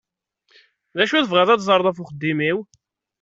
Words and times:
D 0.97 0.99
acu 1.03 1.13
i 1.15 1.23
tebɣiḍ 1.25 1.49
ad 1.49 1.59
teẓṛeḍ 1.61 1.85
ɣef 1.87 1.97
uxeddim-iw? 2.01 2.57